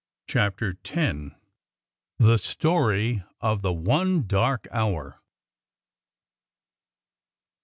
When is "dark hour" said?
4.25-5.21